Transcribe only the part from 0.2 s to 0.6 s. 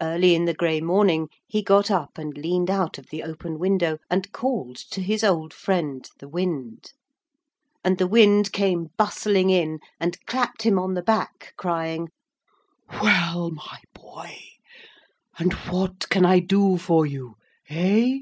in the